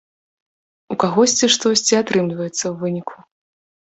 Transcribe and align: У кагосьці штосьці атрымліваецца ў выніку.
У 0.95 0.95
кагосьці 1.03 1.49
штосьці 1.55 1.97
атрымліваецца 1.99 2.57
ў 2.67 2.73
выніку. 2.81 3.15